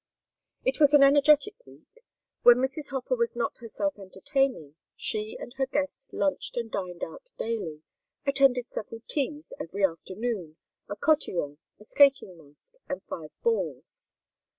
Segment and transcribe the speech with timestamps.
[0.63, 2.03] It was an energetic week.
[2.41, 2.89] When Mrs.
[2.89, 7.83] Hofer was not herself entertaining, she and her guest lunched and dined out daily,
[8.25, 10.57] attended several teas every afternoon,
[10.89, 14.11] a cotillon, a skating masque, and five balls.